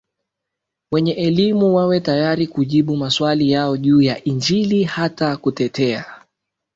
[0.91, 6.05] wenye elimuWawe tayari kujibu maswali yao juu ya Injili hata kutetea